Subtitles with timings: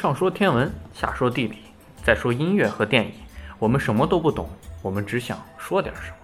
[0.00, 1.58] 上说天文，下说地理，
[2.02, 3.12] 再说音乐和电影，
[3.58, 4.48] 我们什么都不懂，
[4.80, 6.16] 我们只想说点什么。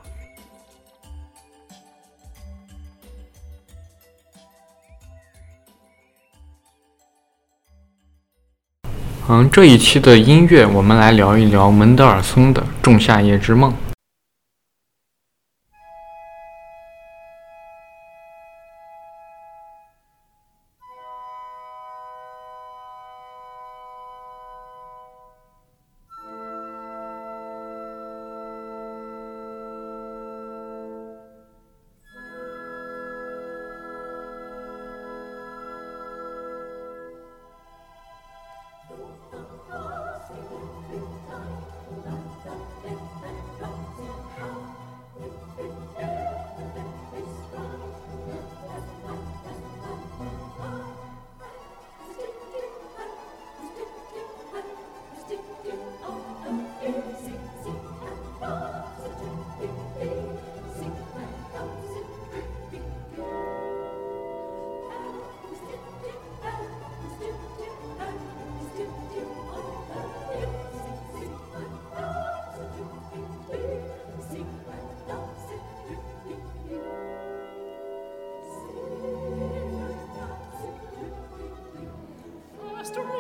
[9.29, 13.71] 嗯，这一期的音乐，我们来聊一聊门德尔松的《仲夏夜之梦》。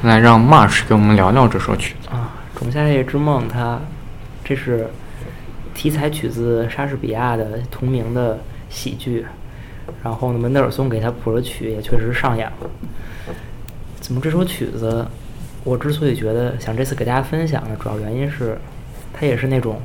[0.00, 3.80] 现在让 Marsh 给我们聊聊这首曲子啊，《仲夏夜之梦》它
[4.44, 4.86] 这是
[5.74, 8.38] 题材取自莎士比亚的同名的
[8.70, 9.26] 喜剧，
[10.04, 12.70] 然后呢，门德尔松给他谱了曲，也确实上演了。
[14.00, 15.04] 怎么这首曲子，
[15.64, 18.56] 我之所以觉得想这次给大家分享呢，主要原因是
[19.12, 19.80] 它也是那种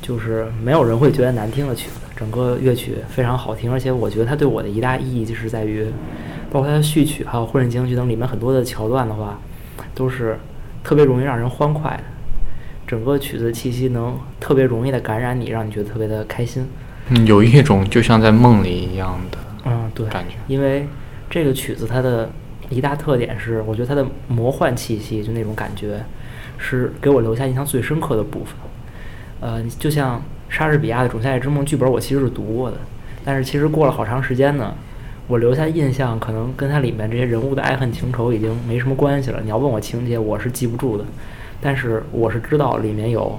[0.00, 5.92] 就是没有人会觉得难听的曲子，整个乐曲非常好听，而且我觉得它对我的一大意义就是在于。
[6.56, 9.38] 包括它的序曲，还有混声进行曲等里面很多的桥段的话，
[9.94, 10.38] 都是
[10.82, 12.02] 特别容易让人欢快的。
[12.86, 16.66] 整个曲子气息能特别容易的感染你，让你觉得特别的开心。
[17.10, 19.36] 嗯，有一种就像在梦里一样的
[19.66, 20.36] 嗯，对，感觉。
[20.48, 20.86] 因为
[21.28, 22.30] 这个曲子它的
[22.70, 26.02] 一大特点是，我觉得它的魔幻气息，就那种感觉，
[26.56, 28.54] 是给我留下印象最深刻的部分。
[29.40, 32.78] 呃，就像莎士比亚的《仲夏夜之梦》剧本，我其实是读过的，
[33.26, 34.74] 但是其实过了好长时间呢，
[35.28, 39.40] 我留下印象可能跟它里面这些人物的爱恨情仇已经没什么关系了。
[39.42, 41.04] 你要问我情节，我是记不住的，
[41.60, 43.38] 但是我是知道里面有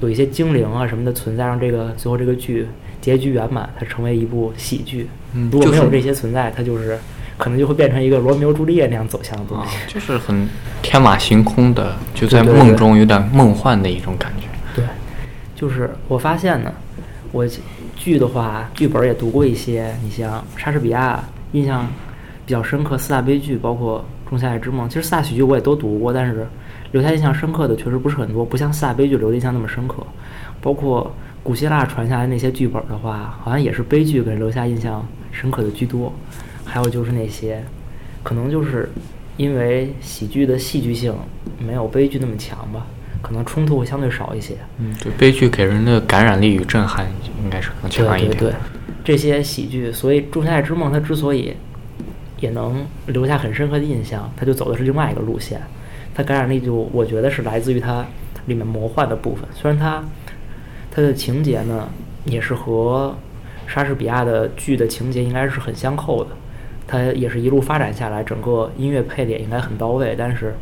[0.00, 2.66] 有一些精灵啊什么的存在，让这个最后这个剧
[3.00, 5.08] 结局圆满，它成为一部喜剧。
[5.32, 6.98] 嗯，就是如果没有这些存在，它就是
[7.38, 10.46] 可能就会变成一个罗密欧朱丽叶那样走向的东啊西。，就是很
[10.82, 14.46] 天马行空的，就在梦中有点梦幻的一种感觉。
[14.76, 14.84] 对，
[15.56, 16.70] 就是我发现呢，
[17.32, 17.46] 我
[17.96, 19.94] 剧的话，剧本也读过一些。
[20.02, 21.86] 你像莎士比亚，印象
[22.44, 24.86] 比较深刻四大悲剧，包括《仲夏夜之梦》。
[24.88, 26.46] 其实四大喜剧我也都读过，但是
[26.92, 30.04] 留下印象深刻的确实不是很多，不像四大悲剧留的印象那么深刻。
[30.60, 36.12] 包括古希腊传下来那些剧本的话，好像也是悲剧给人留下印象深刻的居多。
[36.64, 37.62] 还有就是那些，
[38.22, 38.88] 可能就是
[39.36, 41.14] 因为喜剧的戏剧性
[41.58, 42.86] 没有悲剧那么强吧，
[43.24, 44.54] 可能冲突会相对少一些。
[44.78, 47.06] 嗯，对，悲剧给人的感染力与震撼
[47.42, 48.36] 应该是更强一点。
[48.36, 48.54] 对对对，
[49.02, 51.56] 这些喜剧，所以《仲夏夜之梦》它之所以
[52.38, 55.60] 也能留下很深刻的印象，它就走的是另外一个路线。
[56.14, 58.04] 它感染力就我觉得是来自于它
[58.46, 60.04] 里面魔幻的部分，虽然它
[60.90, 61.88] 它的情节呢
[62.26, 63.16] 也是和
[63.66, 66.30] 莎士比亚的剧的情节应该是很相扣的，
[66.86, 70.54] 它也是一路发展下来，整个音乐配的也应该很到位，但是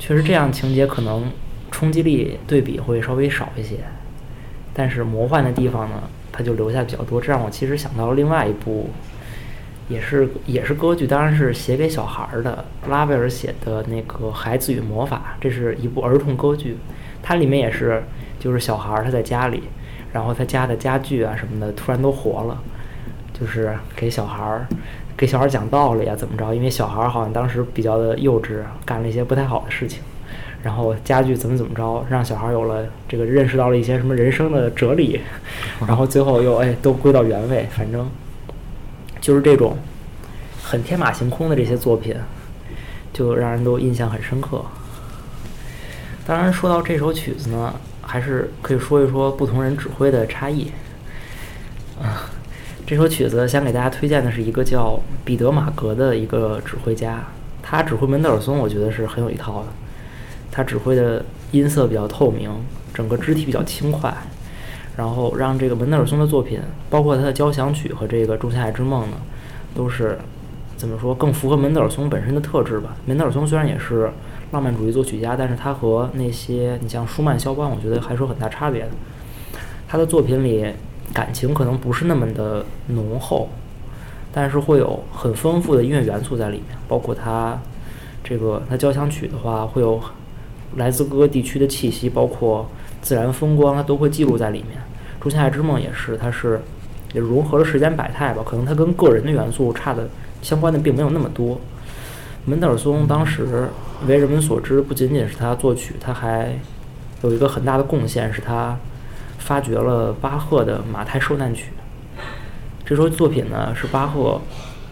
[0.00, 1.30] 确实这样情节可能
[1.70, 3.76] 冲击力对比会稍微少一些。
[4.72, 6.02] 但是魔幻的地方呢，
[6.32, 8.88] 它就留下比较多，这让我其实想到了另外一部，
[9.88, 16.76] 也是也是歌剧，当然是写给小孩的，拉威尔写的那个《孩子与魔法》，这是一部儿童歌剧，
[17.22, 18.02] 它里面也是
[18.38, 19.64] 就是小孩他在家里，
[20.12, 22.62] 然后他家的家具啊什么的突然都活了，
[23.38, 24.66] 就是给小孩儿
[25.20, 30.00] 给小孩儿讲道理啊怎么着，因为小孩儿好像当时比较的幼稚，干了一些不太好的事情。
[30.62, 35.20] 然后家具怎么怎么着，让小孩有了这个认识到了一些什么人生的哲理，
[35.86, 38.10] 然后最后又哎都归到原位，反正
[39.20, 39.76] 就是这种
[40.62, 42.16] 很天马行空的这些作品，
[43.12, 44.64] 就让人都印象很深刻。
[46.26, 50.72] 当然，说到这首曲子呢，还是可以说一说不同人指挥的差异。
[52.90, 57.22] 这首曲子想给大家推荐的是一个叫彼得马格的一个指挥家，
[57.62, 59.68] 他指挥门德尔松，我觉得是很有一套的。
[60.50, 62.50] 他指挥的音色比较透明，
[62.92, 64.12] 整个肢体比较轻快，
[64.96, 66.60] 然后让这个门德尔松的作品，
[66.90, 69.18] 包括他的交响曲和这个《仲夏夜之梦》呢，
[69.72, 70.18] 都是
[70.76, 72.96] 怎么说更符合门德尔松本身的特质吧。
[73.06, 74.10] 门德尔松虽然也是
[74.50, 78.90] 浪漫主义作曲家，但是他和那些你像舒曼、肖邦，我觉得还是有很大差别的。
[79.86, 80.66] 他的作品里
[81.12, 83.48] 感情可能不是那么的浓厚，
[84.32, 87.58] 但是会有很丰富的音乐元素在里面，包括他
[88.22, 90.00] 这个他交响曲的话会有。
[90.76, 92.64] 来自各个地区的气息，包括
[93.02, 94.78] 自然风光，它都会记录在里面。
[95.20, 96.60] 《仲夏夜之梦》也是，它是
[97.12, 100.08] 也融合了时间百态吧，可能它跟个人的元素差的
[100.42, 101.58] 相关的并没有那么多。
[102.44, 103.68] 门德尔松当时
[104.06, 106.56] 为人们所知，不仅仅是他作曲，他还
[107.22, 108.78] 有一个很大的贡献，是他
[109.40, 111.72] 发掘了巴赫的《马太受难曲》。
[112.84, 114.40] 这首作品呢，是巴赫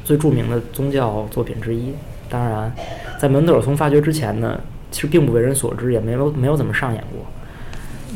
[0.05, 1.95] 最著名的宗教作品之一。
[2.29, 2.73] 当然，
[3.19, 7.25] 在门德尔松发掘之前呢，其实并不为人所知，也没有没有怎么上演过，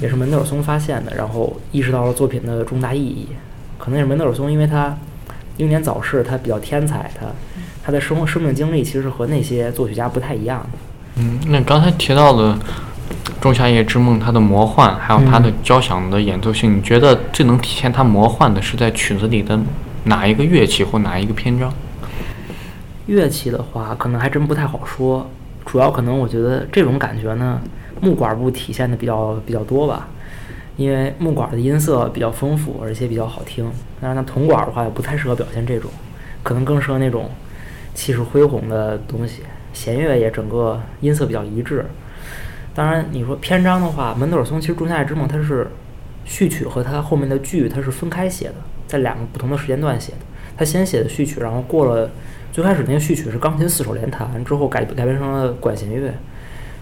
[0.01, 3.29] 也是门德尔松发现的，然后意识到了作品的重大意义。
[3.79, 4.97] 可能也是门德尔松，因为他
[5.57, 7.27] 英年早逝，他比较天才，他
[7.83, 10.65] 他的生活生命经历其实和那些作曲家不太一样。
[11.17, 12.55] 嗯，那刚才提到的
[13.43, 19.59] 《仲夏夜之梦》，它的魔幻，还有它的交响的演奏性，你觉得最能体现它魔幻的是在曲子里的
[20.05, 21.75] 哪一个乐器或哪一个篇章？
[23.07, 25.29] 乐器的话，可能还真不太好说。
[25.67, 27.61] 主要可能我觉得这种感觉呢，
[28.01, 30.07] 木管部体现的比较比较多吧，
[30.77, 33.65] 因为木管的音色比较丰富，而且比较好听。
[34.01, 35.91] 当然，那铜管的话也不太适合表现这种，
[36.45, 37.29] 可能更适合那种
[37.93, 39.43] 气势恢宏的东西。
[39.73, 41.85] 弦乐也整个音色比较一致。
[42.75, 45.71] 当然，你说篇章的话，门德尔松其实《仲夏夜之梦》它是
[46.25, 48.55] 序曲和它后面的剧它是分开写的，
[48.87, 50.19] 在两个不同的时间段写的。
[50.57, 52.11] 他先写的序曲，然后过了。
[52.53, 56.13] 最开始那个序曲是钢琴四手联弹，之后改改编成了管弦乐。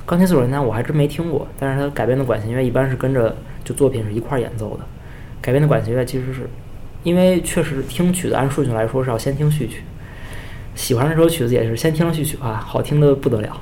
[0.05, 4.85] 钢琴四手联弹我还真没听过，但是它改编的管弦乐一般是跟着就作品是一块儿演奏的。
[5.41, 6.51] 改编的管弦乐其实是，
[7.05, 9.85] 因为确实听曲子按顺序来说是要先听序曲，
[10.75, 13.57] 喜欢这首曲子也是先听了序曲啊，好听的不得了，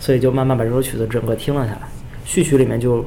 [0.00, 1.82] 所以就慢慢把这首曲子整个听了下来。
[2.24, 3.04] 序曲里面就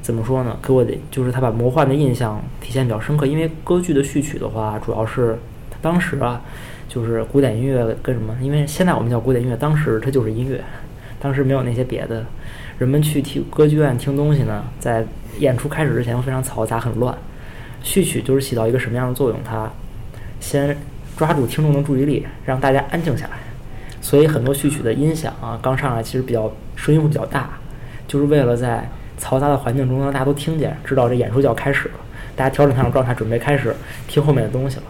[0.00, 0.56] 怎么说呢？
[0.62, 3.26] 给我的就是他把魔幻的印象体现比较深刻。
[3.26, 5.36] 因为歌剧的序曲的话，主要是
[5.82, 6.40] 当时啊，
[6.88, 8.34] 就是古典音乐跟什么？
[8.40, 10.62] 因为现在我们叫古典音乐，当时它就是音乐，
[11.20, 12.24] 当时没有那些别的。
[12.78, 15.04] 人们去听歌剧院听东西呢，在
[15.40, 17.12] 演出开始之前非常嘈杂很乱。
[17.82, 19.38] 序曲就是起到一个什么样的作用？
[19.44, 19.68] 它
[20.40, 20.76] 先
[21.16, 23.32] 抓住听众的注意力，让大家安静下来。
[24.08, 27.50] 所以很多序曲的音响啊，刚上来其实比较声音会比较大，
[28.06, 31.94] 就是为了在嘈杂的环境中让大家都听见，知道这演出就要开始了，
[32.34, 34.82] 大家调整调整状态，准备开始听后面的东西了。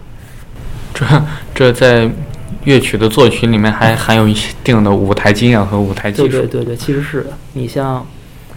[0.95, 1.05] 这
[1.53, 2.09] 这在
[2.63, 6.29] 乐曲的作曲里面还含有一定的舞台经验和舞台技术。
[6.29, 7.31] 对对对对，其实是的。
[7.55, 8.07] 你像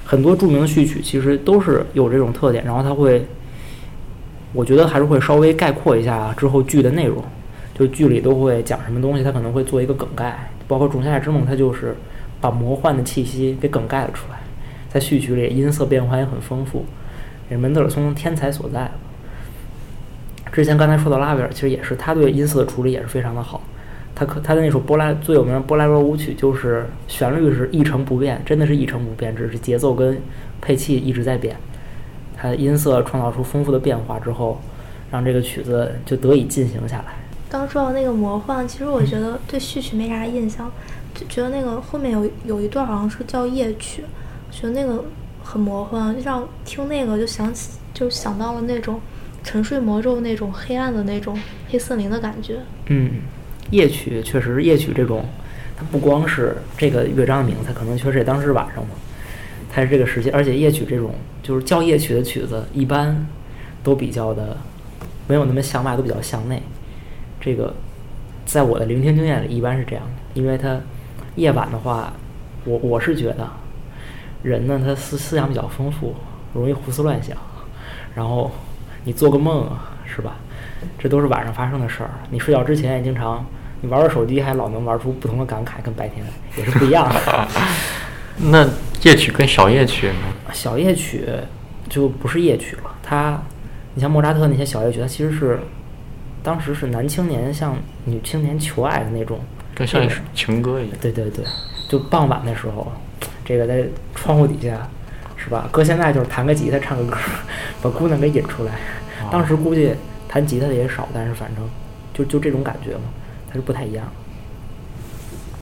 [0.05, 3.25] 很多著名的序曲，其实都是有这种特点，然后它会。
[4.53, 7.23] 我觉得还是会稍微概括一下之后剧的内容，
[7.81, 11.95] 就剧里都会讲什么东西，他可能会做一个梗概，包括《仲夏夜之梦》，它就是
[12.39, 14.37] 把魔幻的气息给梗概了出来，
[14.87, 16.85] 在序曲里音色变化也很丰富，
[17.49, 18.91] 也是门德尔松天才所在。
[20.51, 23.61] 之前刚才说到拉威尔，其实也是他对音色的处理也是非常的好，
[24.13, 30.21] 他可他的那首波拉最有名的波拉罗舞曲，就是旋律是一成不变，真的是一成不变，只是节奏跟
[30.61, 31.55] 配器一直在变。
[32.37, 34.61] 他音色创造出丰富的变化之后，
[35.09, 37.20] 让这个曲子就得以进行下来。
[37.51, 40.71] 刚说到那个魔幻，其实我觉得对序曲没啥印象，
[41.13, 44.05] 就觉得那个后面有有一段好像是叫夜曲，
[44.49, 45.03] 觉得那个
[45.43, 49.01] 很魔幻，让听那个就想起就想到了那种
[49.43, 51.37] 沉睡魔咒那种黑暗的那种
[51.69, 52.57] 黑森林的感觉。
[52.85, 53.15] 嗯，
[53.69, 55.25] 夜曲确实夜曲这种，
[55.75, 58.91] 它不光是这个乐章的名字，可能确实也当时晚上嘛。
[59.69, 63.27] 它是这个时期，而且夜曲这种就是叫夜曲的曲子，一般
[63.83, 64.55] 都比较的
[65.27, 66.63] 没有那么向外，都比较向内。
[67.41, 67.73] 这个
[68.45, 70.11] 在我的聆听经验里，一般是这样的。
[70.39, 70.79] 因为他
[71.35, 72.13] 夜晚的话，
[72.63, 73.49] 我我是觉得
[74.43, 76.15] 人呢，他思思想比较丰富，
[76.53, 77.35] 容易胡思乱想。
[78.15, 78.51] 然后
[79.03, 79.69] 你做个梦，
[80.05, 80.35] 是吧？
[80.97, 82.09] 这都是晚上发生的事儿。
[82.29, 83.45] 你睡觉之前也经常，
[83.81, 86.25] 你玩玩手机，还老能玩出不同的感慨，跟白天
[86.57, 87.47] 也是不一样的。
[88.51, 88.67] 那
[89.03, 90.53] 夜曲跟小夜曲呢？
[90.53, 91.25] 小夜曲
[91.89, 92.95] 就不是夜曲了。
[93.03, 93.41] 它，
[93.93, 95.59] 你像莫扎特那些小夜曲，它其实是
[96.43, 99.39] 当时是男青年向女青年求爱的那种，
[99.75, 100.97] 更像是情歌一样。
[101.01, 101.45] 对对对，
[101.87, 102.91] 就傍晚的时候，
[103.45, 103.83] 这个在
[104.15, 104.87] 窗户底下，
[105.37, 105.69] 是吧？
[105.71, 107.17] 搁现在就是弹个吉他唱个歌，
[107.81, 108.73] 把姑娘给引出来。
[109.31, 109.93] 当时估计
[110.27, 111.69] 弹吉他的也少，但是反正
[112.13, 113.03] 就就这种感觉嘛，
[113.47, 114.05] 它是不太一样。